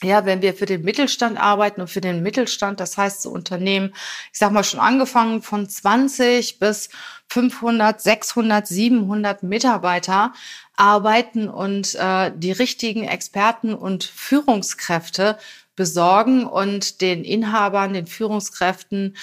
ja, 0.04 0.26
wenn 0.26 0.42
wir 0.42 0.54
für 0.54 0.66
den 0.66 0.84
Mittelstand 0.84 1.40
arbeiten 1.40 1.82
und 1.82 1.90
für 1.90 2.02
den 2.02 2.24
Mittelstand, 2.24 2.80
das 2.80 2.98
heißt 2.98 3.22
so 3.22 3.30
Unternehmen, 3.30 3.94
ich 4.32 4.40
sag 4.40 4.52
mal 4.52 4.64
schon 4.64 4.80
angefangen 4.80 5.42
von 5.42 5.68
20 5.68 6.60
bis 6.60 6.90
500, 7.30 8.02
600, 8.02 8.68
700 8.68 9.44
Mitarbeiter 9.44 10.34
arbeiten 10.76 11.48
und 11.48 11.96
äh, 11.96 12.32
die 12.36 12.52
richtigen 12.52 13.04
Experten 13.04 13.74
und 13.74 14.04
Führungskräfte 14.04 15.38
besorgen 15.76 16.46
und 16.46 17.02
den 17.02 17.24
Inhabern, 17.24 17.94
den 17.94 18.08
Führungskräften 18.08 19.16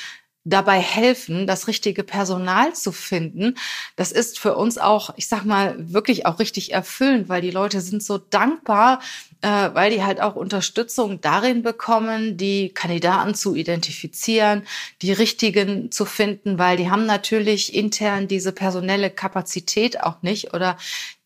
dabei 0.45 0.81
helfen, 0.81 1.47
das 1.47 1.69
richtige 1.69 2.03
Personal 2.03 2.75
zu 2.75 2.93
finden. 2.93 3.57
Das 3.97 4.11
ist 4.11 4.39
für 4.39 4.57
uns 4.57 4.79
auch, 4.79 5.11
ich 5.17 5.29
sag 5.29 5.45
mal, 5.45 5.75
wirklich 5.79 6.25
auch 6.27 6.39
richtig 6.39 6.73
erfüllend, 6.73 7.29
weil 7.29 7.43
die 7.43 7.51
Leute 7.51 7.81
sind 7.81 8.03
so 8.03 8.17
dankbar, 8.19 9.01
äh, 9.43 9.71
weil 9.73 9.91
die 9.91 10.03
halt 10.03 10.21
auch 10.21 10.37
Unterstützung 10.37 11.21
darin 11.21 11.63
bekommen, 11.63 12.37
die 12.37 12.71
Kandidaten 12.71 13.35
zu 13.35 13.55
identifizieren, 13.55 14.63
die 15.03 15.13
richtigen 15.13 15.91
zu 15.91 16.05
finden, 16.05 16.59
weil 16.59 16.77
die 16.77 16.91
haben 16.91 17.07
natürlich 17.07 17.75
intern 17.75 18.29
diese 18.29 18.53
personelle 18.53 19.11
Kapazität 19.11 20.03
auch 20.03 20.23
nicht 20.23 20.55
oder 20.55 20.77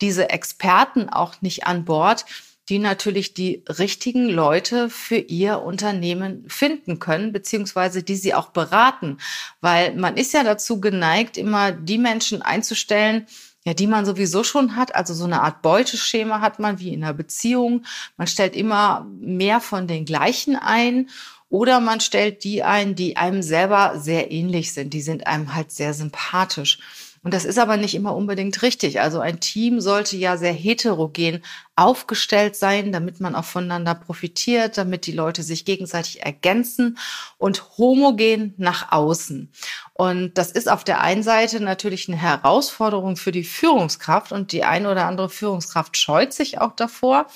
diese 0.00 0.30
Experten 0.30 1.08
auch 1.08 1.42
nicht 1.42 1.66
an 1.66 1.84
Bord 1.84 2.24
die 2.68 2.78
natürlich 2.78 3.34
die 3.34 3.62
richtigen 3.78 4.26
Leute 4.26 4.88
für 4.88 5.16
ihr 5.16 5.60
Unternehmen 5.60 6.48
finden 6.48 6.98
können, 6.98 7.32
beziehungsweise 7.32 8.02
die 8.02 8.16
sie 8.16 8.32
auch 8.32 8.50
beraten. 8.50 9.18
Weil 9.60 9.94
man 9.94 10.16
ist 10.16 10.32
ja 10.32 10.42
dazu 10.44 10.80
geneigt, 10.80 11.36
immer 11.36 11.72
die 11.72 11.98
Menschen 11.98 12.40
einzustellen, 12.40 13.26
ja, 13.64 13.72
die 13.74 13.86
man 13.86 14.04
sowieso 14.04 14.44
schon 14.44 14.76
hat. 14.76 14.94
Also 14.94 15.14
so 15.14 15.24
eine 15.24 15.42
Art 15.42 15.62
Beuteschema 15.62 16.40
hat 16.40 16.58
man 16.58 16.78
wie 16.78 16.92
in 16.92 17.02
einer 17.02 17.14
Beziehung. 17.14 17.84
Man 18.16 18.26
stellt 18.26 18.54
immer 18.54 19.06
mehr 19.18 19.60
von 19.60 19.86
den 19.88 20.04
gleichen 20.04 20.56
ein. 20.56 21.08
Oder 21.48 21.80
man 21.80 22.00
stellt 22.00 22.44
die 22.44 22.62
ein, 22.62 22.94
die 22.94 23.16
einem 23.16 23.42
selber 23.42 23.98
sehr 23.98 24.30
ähnlich 24.30 24.72
sind. 24.74 24.92
Die 24.92 25.02
sind 25.02 25.26
einem 25.26 25.54
halt 25.54 25.70
sehr 25.70 25.94
sympathisch. 25.94 26.78
Und 27.24 27.32
das 27.32 27.46
ist 27.46 27.58
aber 27.58 27.78
nicht 27.78 27.94
immer 27.94 28.14
unbedingt 28.14 28.60
richtig. 28.60 29.00
Also 29.00 29.18
ein 29.18 29.40
Team 29.40 29.80
sollte 29.80 30.14
ja 30.18 30.36
sehr 30.36 30.52
heterogen 30.52 31.42
aufgestellt 31.74 32.54
sein, 32.54 32.92
damit 32.92 33.18
man 33.18 33.34
auch 33.34 33.46
voneinander 33.46 33.94
profitiert, 33.94 34.76
damit 34.76 35.06
die 35.06 35.12
Leute 35.12 35.42
sich 35.42 35.64
gegenseitig 35.64 36.22
ergänzen 36.22 36.98
und 37.38 37.78
homogen 37.78 38.52
nach 38.58 38.92
außen. 38.92 39.50
Und 39.94 40.34
das 40.34 40.52
ist 40.52 40.68
auf 40.70 40.84
der 40.84 41.00
einen 41.00 41.22
Seite 41.22 41.60
natürlich 41.60 42.08
eine 42.08 42.18
Herausforderung 42.18 43.16
für 43.16 43.32
die 43.32 43.44
Führungskraft 43.44 44.30
und 44.30 44.52
die 44.52 44.64
eine 44.64 44.90
oder 44.90 45.06
andere 45.06 45.30
Führungskraft 45.30 45.96
scheut 45.96 46.34
sich 46.34 46.60
auch 46.60 46.76
davor. 46.76 47.26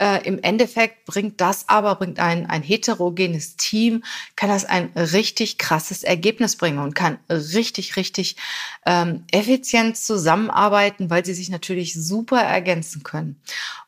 Äh, 0.00 0.26
Im 0.26 0.42
Endeffekt 0.42 1.04
bringt 1.04 1.42
das 1.42 1.68
aber, 1.68 1.94
bringt 1.94 2.18
ein, 2.20 2.48
ein 2.48 2.62
heterogenes 2.62 3.56
Team, 3.56 4.02
kann 4.34 4.48
das 4.48 4.64
ein 4.64 4.90
richtig 4.96 5.58
krasses 5.58 6.04
Ergebnis 6.04 6.56
bringen 6.56 6.78
und 6.78 6.94
kann 6.94 7.18
richtig, 7.28 7.96
richtig 7.96 8.36
ähm, 8.86 9.24
effizient 9.30 9.98
zusammenarbeiten, 9.98 11.10
weil 11.10 11.26
sie 11.26 11.34
sich 11.34 11.50
natürlich 11.50 11.92
super 11.92 12.40
ergänzen 12.40 13.02
können. 13.02 13.42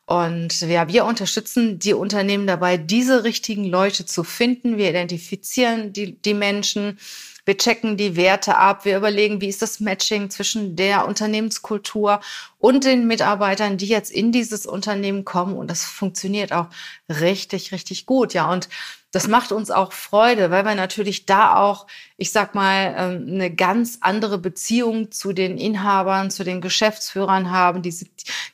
Und 0.05 0.61
ja, 0.61 0.87
wir 0.87 1.05
unterstützen 1.05 1.79
die 1.79 1.95
Unternehmen 1.95 2.45
dabei, 2.45 2.77
diese 2.77 3.23
richtigen 3.23 3.65
Leute 3.65 4.05
zu 4.05 4.23
finden. 4.23 4.77
Wir 4.77 4.91
identifizieren 4.91 5.93
die, 5.93 6.21
die 6.21 6.35
Menschen 6.35 6.99
wir 7.45 7.57
checken 7.57 7.97
die 7.97 8.15
Werte 8.15 8.57
ab. 8.57 8.85
Wir 8.85 8.97
überlegen, 8.97 9.41
wie 9.41 9.49
ist 9.49 9.61
das 9.61 9.79
Matching 9.79 10.29
zwischen 10.29 10.75
der 10.75 11.07
Unternehmenskultur 11.07 12.21
und 12.57 12.85
den 12.85 13.07
Mitarbeitern, 13.07 13.77
die 13.77 13.87
jetzt 13.87 14.11
in 14.11 14.31
dieses 14.31 14.65
Unternehmen 14.65 15.25
kommen. 15.25 15.55
Und 15.57 15.69
das 15.69 15.83
funktioniert 15.83 16.53
auch 16.53 16.67
richtig, 17.09 17.71
richtig 17.71 18.05
gut. 18.05 18.33
Ja, 18.33 18.51
und 18.51 18.69
das 19.13 19.27
macht 19.27 19.51
uns 19.51 19.69
auch 19.69 19.93
Freude, 19.93 20.49
weil 20.49 20.65
wir 20.65 20.73
natürlich 20.73 21.27
da 21.27 21.57
auch, 21.57 21.85
ich 22.17 22.31
sag 22.31 22.55
mal, 22.55 22.95
ähm, 22.97 23.25
eine 23.27 23.53
ganz 23.53 23.99
andere 24.01 24.39
Beziehung 24.39 25.11
zu 25.11 25.33
den 25.33 25.59
Inhabern, 25.59 26.31
zu 26.31 26.43
den 26.43 26.61
Geschäftsführern 26.61 27.51
haben. 27.51 27.83
Die, 27.83 27.95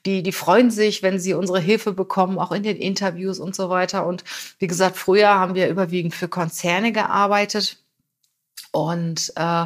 die, 0.05 0.21
die 0.21 0.31
freuen 0.33 0.69
sich, 0.69 1.01
wenn 1.01 1.17
sie 1.17 1.33
unsere 1.33 1.61
Hilfe 1.61 1.93
bekommen, 1.93 2.37
auch 2.39 2.51
in 2.51 2.63
den 2.63 2.75
Interviews 2.75 3.39
und 3.39 3.55
so 3.55 3.69
weiter. 3.69 4.05
Und 4.05 4.25
wie 4.59 4.67
gesagt, 4.67 4.97
früher 4.97 5.29
haben 5.29 5.55
wir 5.55 5.69
überwiegend 5.69 6.13
für 6.13 6.27
Konzerne 6.27 6.91
gearbeitet. 6.91 7.77
Und 8.71 9.31
äh, 9.35 9.65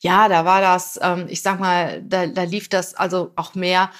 ja, 0.00 0.28
da 0.28 0.44
war 0.44 0.60
das, 0.60 0.98
ähm, 1.02 1.26
ich 1.28 1.42
sag 1.42 1.58
mal, 1.60 2.02
da, 2.02 2.26
da 2.26 2.42
lief 2.42 2.68
das 2.68 2.94
also 2.94 3.32
auch 3.36 3.54
mehr 3.54 3.90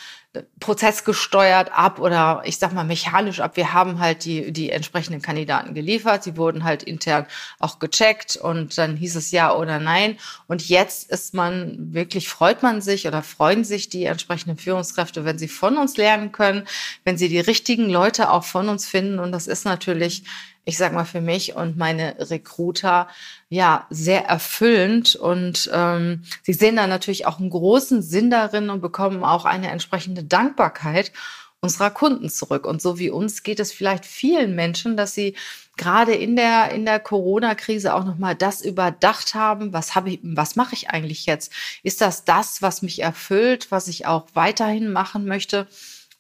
prozessgesteuert 0.60 1.70
ab 1.72 2.00
oder 2.00 2.42
ich 2.44 2.58
sag 2.58 2.72
mal 2.72 2.84
mechanisch 2.84 3.40
ab. 3.40 3.56
Wir 3.56 3.72
haben 3.72 3.98
halt 4.00 4.24
die, 4.24 4.52
die 4.52 4.70
entsprechenden 4.70 5.22
Kandidaten 5.22 5.74
geliefert. 5.74 6.22
Sie 6.22 6.36
wurden 6.36 6.64
halt 6.64 6.82
intern 6.82 7.26
auch 7.58 7.78
gecheckt 7.78 8.36
und 8.36 8.76
dann 8.78 8.96
hieß 8.96 9.16
es 9.16 9.30
ja 9.30 9.54
oder 9.54 9.78
nein. 9.78 10.18
Und 10.46 10.68
jetzt 10.68 11.10
ist 11.10 11.34
man 11.34 11.92
wirklich, 11.92 12.28
freut 12.28 12.62
man 12.62 12.80
sich 12.80 13.06
oder 13.06 13.22
freuen 13.22 13.64
sich 13.64 13.88
die 13.88 14.04
entsprechenden 14.04 14.58
Führungskräfte, 14.58 15.24
wenn 15.24 15.38
sie 15.38 15.48
von 15.48 15.76
uns 15.76 15.96
lernen 15.96 16.32
können, 16.32 16.66
wenn 17.04 17.18
sie 17.18 17.28
die 17.28 17.40
richtigen 17.40 17.88
Leute 17.88 18.30
auch 18.30 18.44
von 18.44 18.68
uns 18.68 18.86
finden. 18.86 19.18
Und 19.18 19.32
das 19.32 19.46
ist 19.46 19.64
natürlich 19.64 20.24
ich 20.68 20.76
sag 20.76 20.92
mal 20.92 21.04
für 21.04 21.20
mich 21.20 21.54
und 21.54 21.76
meine 21.76 22.16
Recruiter 22.18 23.06
ja 23.48 23.86
sehr 23.88 24.24
erfüllend 24.24 25.14
und 25.14 25.70
ähm, 25.72 26.24
sie 26.42 26.52
sehen 26.52 26.74
da 26.74 26.88
natürlich 26.88 27.24
auch 27.24 27.38
einen 27.38 27.50
großen 27.50 28.02
Sinn 28.02 28.30
darin 28.30 28.68
und 28.68 28.80
bekommen 28.80 29.22
auch 29.22 29.44
eine 29.44 29.70
entsprechende 29.70 30.24
Dankbarkeit 30.28 31.12
unserer 31.60 31.90
Kunden 31.90 32.28
zurück. 32.28 32.66
Und 32.66 32.80
so 32.80 32.98
wie 32.98 33.10
uns 33.10 33.42
geht 33.42 33.60
es 33.60 33.72
vielleicht 33.72 34.04
vielen 34.04 34.54
Menschen, 34.54 34.96
dass 34.96 35.14
sie 35.14 35.34
gerade 35.76 36.14
in 36.14 36.36
der 36.36 36.70
in 36.70 36.84
der 36.84 37.00
Corona-Krise 37.00 37.94
auch 37.94 38.04
noch 38.04 38.18
mal 38.18 38.34
das 38.34 38.62
überdacht 38.62 39.34
haben. 39.34 39.72
Was 39.72 39.94
habe 39.94 40.10
ich? 40.10 40.20
Was 40.22 40.56
mache 40.56 40.74
ich 40.74 40.90
eigentlich 40.90 41.26
jetzt? 41.26 41.52
Ist 41.82 42.00
das 42.00 42.24
das, 42.24 42.62
was 42.62 42.82
mich 42.82 43.02
erfüllt, 43.02 43.70
was 43.70 43.88
ich 43.88 44.06
auch 44.06 44.26
weiterhin 44.34 44.92
machen 44.92 45.26
möchte? 45.26 45.66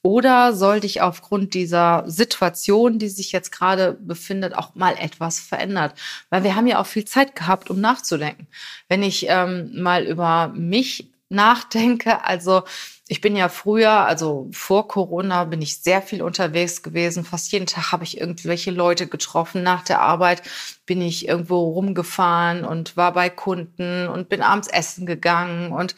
Oder 0.02 0.54
sollte 0.54 0.86
ich 0.86 1.00
aufgrund 1.02 1.52
dieser 1.54 2.04
Situation, 2.06 3.00
die 3.00 3.08
sich 3.08 3.32
jetzt 3.32 3.50
gerade 3.50 3.94
befindet, 3.94 4.54
auch 4.54 4.76
mal 4.76 4.94
etwas 4.96 5.40
verändert? 5.40 5.94
Weil 6.30 6.44
wir 6.44 6.54
haben 6.54 6.68
ja 6.68 6.80
auch 6.80 6.86
viel 6.86 7.04
Zeit 7.04 7.34
gehabt, 7.34 7.70
um 7.70 7.80
nachzudenken. 7.80 8.46
Wenn 8.88 9.02
ich 9.02 9.26
ähm, 9.28 9.70
mal 9.82 10.04
über 10.04 10.52
mich 10.54 11.10
nachdenke, 11.28 12.24
also 12.24 12.62
ich 13.08 13.20
bin 13.20 13.36
ja 13.36 13.48
früher, 13.48 13.90
also 13.90 14.48
vor 14.50 14.88
Corona, 14.88 15.44
bin 15.44 15.62
ich 15.62 15.78
sehr 15.78 16.02
viel 16.02 16.22
unterwegs 16.22 16.82
gewesen. 16.82 17.24
Fast 17.24 17.52
jeden 17.52 17.66
Tag 17.66 17.92
habe 17.92 18.02
ich 18.02 18.20
irgendwelche 18.20 18.72
Leute 18.72 19.06
getroffen. 19.06 19.62
Nach 19.62 19.84
der 19.84 20.00
Arbeit 20.00 20.42
bin 20.86 21.00
ich 21.00 21.28
irgendwo 21.28 21.70
rumgefahren 21.70 22.64
und 22.64 22.96
war 22.96 23.12
bei 23.12 23.30
Kunden 23.30 24.08
und 24.08 24.28
bin 24.28 24.42
abends 24.42 24.66
essen 24.66 25.06
gegangen 25.06 25.70
und 25.70 25.94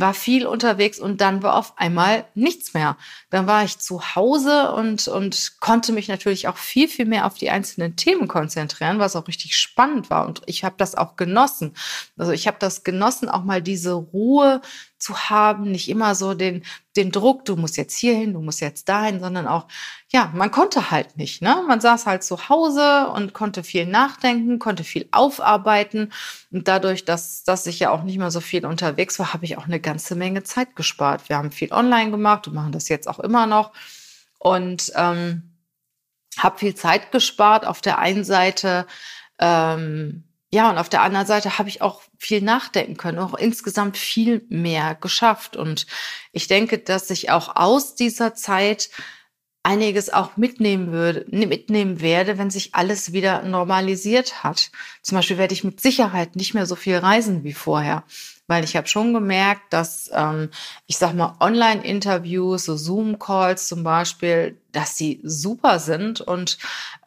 war 0.00 0.14
viel 0.14 0.46
unterwegs 0.46 0.98
und 0.98 1.20
dann 1.20 1.42
war 1.42 1.56
auf 1.56 1.78
einmal 1.78 2.24
nichts 2.34 2.74
mehr. 2.74 2.96
Dann 3.30 3.46
war 3.46 3.64
ich 3.64 3.78
zu 3.78 4.14
Hause 4.14 4.72
und, 4.72 5.08
und 5.08 5.60
konnte 5.60 5.92
mich 5.92 6.08
natürlich 6.08 6.48
auch 6.48 6.56
viel, 6.56 6.88
viel 6.88 7.06
mehr 7.06 7.26
auf 7.26 7.34
die 7.34 7.50
einzelnen 7.50 7.96
Themen 7.96 8.28
konzentrieren, 8.28 8.98
was 8.98 9.16
auch 9.16 9.28
richtig 9.28 9.56
spannend 9.56 10.10
war. 10.10 10.26
Und 10.26 10.42
ich 10.46 10.64
habe 10.64 10.74
das 10.78 10.94
auch 10.94 11.16
genossen. 11.16 11.74
Also 12.16 12.32
ich 12.32 12.46
habe 12.46 12.56
das 12.58 12.84
genossen, 12.84 13.28
auch 13.28 13.44
mal 13.44 13.62
diese 13.62 13.92
Ruhe 13.92 14.60
zu 14.98 15.16
haben, 15.30 15.70
nicht 15.70 15.88
immer 15.88 16.14
so 16.14 16.34
den, 16.34 16.62
den 16.96 17.12
Druck, 17.12 17.44
du 17.44 17.56
musst 17.56 17.76
jetzt 17.76 17.96
hierhin, 17.96 18.32
du 18.32 18.40
musst 18.40 18.60
jetzt 18.60 18.88
dahin, 18.88 19.20
sondern 19.20 19.46
auch, 19.46 19.66
ja, 20.08 20.32
man 20.34 20.50
konnte 20.50 20.90
halt 20.90 21.16
nicht. 21.16 21.40
Ne? 21.40 21.64
Man 21.68 21.80
saß 21.80 22.06
halt 22.06 22.24
zu 22.24 22.48
Hause 22.48 23.08
und 23.14 23.32
konnte 23.32 23.62
viel 23.62 23.86
nachdenken, 23.86 24.58
konnte 24.58 24.82
viel 24.82 25.08
aufarbeiten. 25.12 26.12
Und 26.50 26.66
dadurch, 26.66 27.04
dass, 27.04 27.44
dass 27.44 27.66
ich 27.66 27.78
ja 27.78 27.90
auch 27.90 28.02
nicht 28.02 28.18
mehr 28.18 28.32
so 28.32 28.40
viel 28.40 28.66
unterwegs 28.66 29.18
war, 29.20 29.32
habe 29.32 29.44
ich 29.44 29.56
auch 29.56 29.66
eine 29.66 29.80
ganze 29.80 30.16
Menge 30.16 30.42
Zeit 30.42 30.74
gespart. 30.74 31.28
Wir 31.28 31.36
haben 31.36 31.52
viel 31.52 31.72
online 31.72 32.10
gemacht 32.10 32.48
und 32.48 32.54
machen 32.54 32.72
das 32.72 32.88
jetzt 32.88 33.06
auch 33.06 33.20
immer 33.20 33.46
noch. 33.46 33.72
Und 34.38 34.92
ähm, 34.96 35.56
habe 36.38 36.58
viel 36.58 36.74
Zeit 36.74 37.12
gespart. 37.12 37.66
Auf 37.66 37.80
der 37.80 37.98
einen 37.98 38.24
Seite 38.24 38.86
ähm, 39.38 40.24
ja, 40.52 40.68
und 40.68 40.78
auf 40.78 40.88
der 40.88 41.02
anderen 41.02 41.26
Seite 41.26 41.58
habe 41.58 41.68
ich 41.68 41.80
auch 41.80 42.02
viel 42.18 42.42
nachdenken 42.42 42.96
können, 42.96 43.20
auch 43.20 43.34
insgesamt 43.34 43.96
viel 43.96 44.44
mehr 44.48 44.96
geschafft. 44.96 45.56
Und 45.56 45.86
ich 46.32 46.48
denke, 46.48 46.78
dass 46.78 47.08
ich 47.10 47.30
auch 47.30 47.54
aus 47.54 47.94
dieser 47.94 48.34
Zeit 48.34 48.90
einiges 49.62 50.10
auch 50.10 50.36
mitnehmen 50.38 50.90
würde, 50.90 51.26
mitnehmen 51.28 52.00
werde, 52.00 52.38
wenn 52.38 52.50
sich 52.50 52.74
alles 52.74 53.12
wieder 53.12 53.42
normalisiert 53.42 54.42
hat. 54.42 54.70
Zum 55.02 55.16
Beispiel 55.16 55.36
werde 55.36 55.52
ich 55.52 55.64
mit 55.64 55.80
Sicherheit 55.80 56.34
nicht 56.34 56.54
mehr 56.54 56.64
so 56.64 56.76
viel 56.76 56.96
reisen 56.96 57.44
wie 57.44 57.52
vorher, 57.52 58.04
weil 58.46 58.64
ich 58.64 58.74
habe 58.74 58.88
schon 58.88 59.12
gemerkt, 59.12 59.70
dass 59.70 60.10
ähm, 60.14 60.48
ich 60.86 60.96
sag 60.96 61.14
mal 61.14 61.36
Online-Interviews, 61.40 62.64
so 62.64 62.76
Zoom-Calls 62.76 63.68
zum 63.68 63.84
Beispiel, 63.84 64.56
dass 64.72 64.96
sie 64.96 65.20
super 65.24 65.78
sind 65.78 66.22
und 66.22 66.56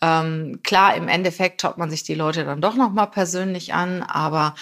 ähm, 0.01 0.59
klar 0.61 0.95
im 0.95 1.07
Endeffekt 1.07 1.61
schaut 1.61 1.79
man 1.79 1.89
sich 1.89 2.03
die 2.03 2.15
Leute 2.15 2.45
dann 2.45 2.61
doch 2.61 2.75
noch 2.75 2.91
mal 2.91 3.07
persönlich 3.07 3.73
an, 3.73 4.03
aber 4.03 4.53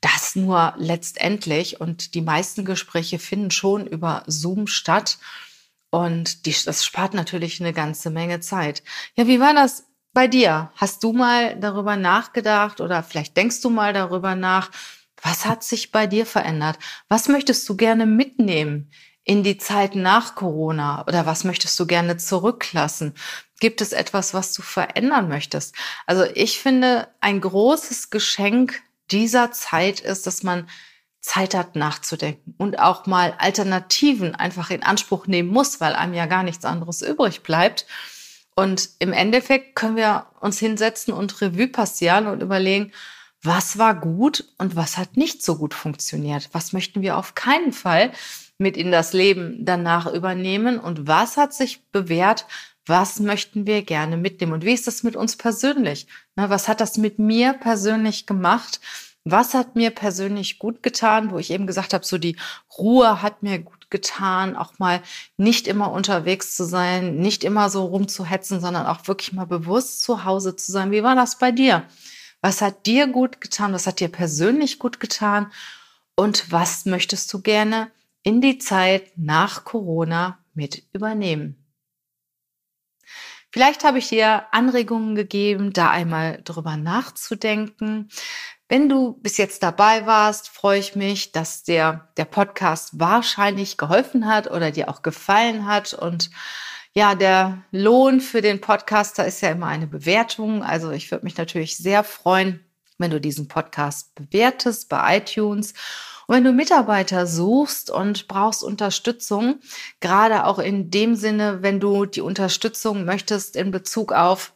das 0.00 0.36
nur 0.36 0.74
letztendlich 0.76 1.80
und 1.80 2.14
die 2.14 2.22
meisten 2.22 2.64
Gespräche 2.64 3.18
finden 3.18 3.50
schon 3.50 3.88
über 3.88 4.22
Zoom 4.28 4.68
statt. 4.68 5.18
Und 5.90 6.46
die, 6.46 6.54
das 6.64 6.84
spart 6.84 7.14
natürlich 7.14 7.60
eine 7.60 7.72
ganze 7.72 8.10
Menge 8.10 8.40
Zeit. 8.40 8.82
Ja, 9.16 9.26
wie 9.26 9.40
war 9.40 9.54
das 9.54 9.86
bei 10.12 10.28
dir? 10.28 10.70
Hast 10.76 11.02
du 11.02 11.12
mal 11.12 11.56
darüber 11.56 11.96
nachgedacht 11.96 12.80
oder 12.80 13.02
vielleicht 13.02 13.36
denkst 13.36 13.60
du 13.60 13.70
mal 13.70 13.92
darüber 13.92 14.34
nach, 14.34 14.70
was 15.22 15.44
hat 15.44 15.62
sich 15.62 15.90
bei 15.90 16.06
dir 16.06 16.26
verändert? 16.26 16.78
Was 17.08 17.28
möchtest 17.28 17.68
du 17.68 17.76
gerne 17.76 18.06
mitnehmen 18.06 18.90
in 19.24 19.42
die 19.42 19.58
Zeit 19.58 19.94
nach 19.94 20.34
Corona 20.34 21.06
oder 21.06 21.26
was 21.26 21.44
möchtest 21.44 21.78
du 21.78 21.86
gerne 21.86 22.16
zurücklassen? 22.16 23.14
Gibt 23.60 23.80
es 23.80 23.92
etwas, 23.92 24.32
was 24.32 24.54
du 24.54 24.62
verändern 24.62 25.28
möchtest? 25.28 25.74
Also 26.06 26.24
ich 26.34 26.58
finde, 26.58 27.08
ein 27.20 27.40
großes 27.40 28.10
Geschenk 28.10 28.82
dieser 29.10 29.52
Zeit 29.52 30.00
ist, 30.00 30.26
dass 30.26 30.42
man 30.42 30.68
Zeit 31.20 31.54
hat 31.54 31.76
nachzudenken 31.76 32.54
und 32.56 32.78
auch 32.78 33.06
mal 33.06 33.34
Alternativen 33.38 34.34
einfach 34.34 34.70
in 34.70 34.82
Anspruch 34.82 35.26
nehmen 35.26 35.50
muss, 35.50 35.80
weil 35.80 35.94
einem 35.94 36.14
ja 36.14 36.26
gar 36.26 36.42
nichts 36.42 36.64
anderes 36.64 37.02
übrig 37.02 37.42
bleibt. 37.42 37.86
Und 38.54 38.90
im 38.98 39.12
Endeffekt 39.12 39.76
können 39.76 39.96
wir 39.96 40.26
uns 40.40 40.58
hinsetzen 40.58 41.12
und 41.12 41.40
Revue 41.40 41.68
passieren 41.68 42.26
und 42.26 42.42
überlegen, 42.42 42.92
was 43.42 43.78
war 43.78 43.94
gut 43.94 44.44
und 44.58 44.76
was 44.76 44.98
hat 44.98 45.16
nicht 45.16 45.42
so 45.42 45.56
gut 45.56 45.72
funktioniert? 45.72 46.50
Was 46.52 46.72
möchten 46.72 47.00
wir 47.00 47.16
auf 47.16 47.34
keinen 47.34 47.72
Fall 47.72 48.12
mit 48.58 48.76
in 48.76 48.90
das 48.90 49.12
Leben 49.14 49.64
danach 49.64 50.06
übernehmen 50.06 50.78
und 50.78 51.06
was 51.06 51.36
hat 51.36 51.54
sich 51.54 51.82
bewährt? 51.90 52.46
Was 52.86 53.20
möchten 53.20 53.66
wir 53.66 53.82
gerne 53.82 54.16
mitnehmen? 54.16 54.52
Und 54.52 54.64
wie 54.64 54.74
ist 54.74 54.86
das 54.86 55.02
mit 55.02 55.16
uns 55.16 55.36
persönlich? 55.36 56.06
Was 56.34 56.68
hat 56.68 56.80
das 56.80 56.98
mit 56.98 57.18
mir 57.18 57.54
persönlich 57.54 58.26
gemacht? 58.26 58.80
Was 59.24 59.52
hat 59.52 59.76
mir 59.76 59.90
persönlich 59.90 60.58
gut 60.58 60.82
getan, 60.82 61.30
wo 61.30 61.38
ich 61.38 61.50
eben 61.50 61.66
gesagt 61.66 61.92
habe, 61.92 62.06
so 62.06 62.16
die 62.16 62.36
Ruhe 62.78 63.20
hat 63.20 63.42
mir 63.42 63.58
gut 63.58 63.90
getan, 63.90 64.56
auch 64.56 64.78
mal 64.78 65.02
nicht 65.36 65.68
immer 65.68 65.92
unterwegs 65.92 66.56
zu 66.56 66.64
sein, 66.64 67.16
nicht 67.16 67.44
immer 67.44 67.68
so 67.68 67.84
rumzuhetzen, 67.84 68.60
sondern 68.60 68.86
auch 68.86 69.06
wirklich 69.08 69.32
mal 69.32 69.46
bewusst 69.46 70.02
zu 70.02 70.24
Hause 70.24 70.56
zu 70.56 70.72
sein. 70.72 70.90
Wie 70.90 71.02
war 71.02 71.14
das 71.14 71.38
bei 71.38 71.52
dir? 71.52 71.86
Was 72.40 72.62
hat 72.62 72.86
dir 72.86 73.06
gut 73.08 73.40
getan? 73.42 73.74
Was 73.74 73.86
hat 73.86 74.00
dir 74.00 74.08
persönlich 74.08 74.78
gut 74.78 75.00
getan? 75.00 75.52
Und 76.14 76.50
was 76.50 76.86
möchtest 76.86 77.32
du 77.32 77.42
gerne 77.42 77.90
in 78.22 78.40
die 78.40 78.58
Zeit 78.58 79.12
nach 79.16 79.64
Corona 79.64 80.38
mit 80.54 80.82
übernehmen? 80.92 81.56
Vielleicht 83.52 83.84
habe 83.84 83.98
ich 83.98 84.08
dir 84.08 84.44
Anregungen 84.52 85.16
gegeben, 85.16 85.72
da 85.72 85.90
einmal 85.90 86.40
drüber 86.44 86.76
nachzudenken. 86.76 88.08
Wenn 88.70 88.88
du 88.88 89.14
bis 89.14 89.36
jetzt 89.36 89.64
dabei 89.64 90.06
warst, 90.06 90.48
freue 90.48 90.78
ich 90.78 90.94
mich, 90.94 91.32
dass 91.32 91.64
dir 91.64 92.08
der 92.16 92.24
Podcast 92.24 93.00
wahrscheinlich 93.00 93.76
geholfen 93.76 94.28
hat 94.28 94.48
oder 94.48 94.70
dir 94.70 94.88
auch 94.88 95.02
gefallen 95.02 95.66
hat. 95.66 95.92
Und 95.92 96.30
ja, 96.92 97.16
der 97.16 97.64
Lohn 97.72 98.20
für 98.20 98.42
den 98.42 98.60
Podcaster 98.60 99.26
ist 99.26 99.40
ja 99.40 99.50
immer 99.50 99.66
eine 99.66 99.88
Bewertung. 99.88 100.62
Also 100.62 100.92
ich 100.92 101.10
würde 101.10 101.24
mich 101.24 101.36
natürlich 101.36 101.78
sehr 101.78 102.04
freuen, 102.04 102.64
wenn 102.96 103.10
du 103.10 103.20
diesen 103.20 103.48
Podcast 103.48 104.14
bewertest 104.14 104.88
bei 104.88 105.16
iTunes. 105.16 105.74
Und 106.28 106.36
wenn 106.36 106.44
du 106.44 106.52
Mitarbeiter 106.52 107.26
suchst 107.26 107.90
und 107.90 108.28
brauchst 108.28 108.62
Unterstützung, 108.62 109.58
gerade 109.98 110.44
auch 110.46 110.60
in 110.60 110.92
dem 110.92 111.16
Sinne, 111.16 111.60
wenn 111.62 111.80
du 111.80 112.06
die 112.06 112.20
Unterstützung 112.20 113.04
möchtest 113.04 113.56
in 113.56 113.72
Bezug 113.72 114.12
auf 114.12 114.52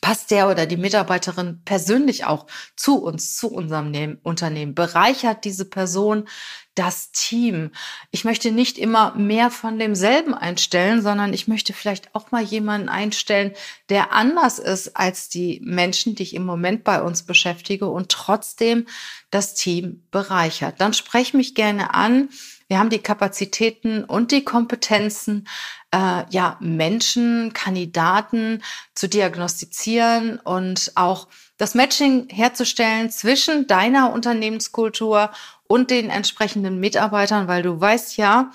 passt 0.00 0.30
der 0.30 0.48
oder 0.48 0.66
die 0.66 0.76
Mitarbeiterin 0.76 1.62
persönlich 1.64 2.24
auch 2.24 2.46
zu 2.76 3.02
uns, 3.02 3.36
zu 3.36 3.50
unserem 3.50 4.18
Unternehmen? 4.22 4.74
Bereichert 4.74 5.44
diese 5.44 5.64
Person 5.64 6.28
das 6.74 7.10
Team? 7.10 7.72
Ich 8.10 8.24
möchte 8.24 8.52
nicht 8.52 8.78
immer 8.78 9.14
mehr 9.14 9.50
von 9.50 9.78
demselben 9.78 10.34
einstellen, 10.34 11.02
sondern 11.02 11.32
ich 11.32 11.48
möchte 11.48 11.72
vielleicht 11.72 12.14
auch 12.14 12.30
mal 12.30 12.42
jemanden 12.42 12.88
einstellen, 12.88 13.52
der 13.88 14.12
anders 14.12 14.58
ist 14.58 14.96
als 14.96 15.28
die 15.28 15.60
Menschen, 15.64 16.14
die 16.14 16.22
ich 16.22 16.34
im 16.34 16.46
Moment 16.46 16.84
bei 16.84 17.02
uns 17.02 17.24
beschäftige 17.24 17.88
und 17.88 18.10
trotzdem 18.10 18.86
das 19.30 19.54
Team 19.54 20.04
bereichert. 20.10 20.80
Dann 20.80 20.94
sprech 20.94 21.34
mich 21.34 21.54
gerne 21.54 21.94
an. 21.94 22.28
Wir 22.68 22.78
haben 22.78 22.90
die 22.90 22.98
Kapazitäten 22.98 24.04
und 24.04 24.30
die 24.30 24.44
Kompetenzen, 24.44 25.48
äh, 25.90 26.24
ja, 26.30 26.56
Menschen, 26.60 27.52
Kandidaten 27.52 28.62
zu 28.94 29.08
diagnostizieren 29.08 30.38
und 30.38 30.92
auch 30.94 31.28
das 31.56 31.74
Matching 31.74 32.28
herzustellen 32.30 33.10
zwischen 33.10 33.66
deiner 33.66 34.12
Unternehmenskultur 34.12 35.30
und 35.66 35.90
den 35.90 36.10
entsprechenden 36.10 36.78
Mitarbeitern, 36.80 37.48
weil 37.48 37.62
du 37.62 37.80
weißt 37.80 38.16
ja, 38.16 38.52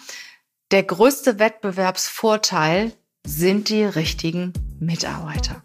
der 0.71 0.83
größte 0.83 1.37
Wettbewerbsvorteil 1.39 2.93
sind 3.25 3.69
die 3.69 3.83
richtigen 3.83 4.53
Mitarbeiter. 4.79 5.63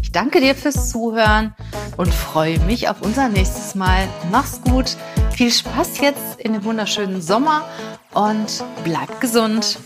Ich 0.00 0.12
danke 0.12 0.40
dir 0.40 0.54
fürs 0.54 0.90
Zuhören 0.90 1.54
und 1.96 2.12
freue 2.12 2.58
mich 2.60 2.88
auf 2.88 3.02
unser 3.02 3.28
nächstes 3.28 3.74
Mal. 3.74 4.08
Mach's 4.30 4.60
gut, 4.62 4.96
viel 5.32 5.50
Spaß 5.50 6.00
jetzt 6.00 6.38
in 6.38 6.52
dem 6.52 6.64
wunderschönen 6.64 7.22
Sommer 7.22 7.68
und 8.12 8.64
bleib 8.84 9.20
gesund. 9.20 9.78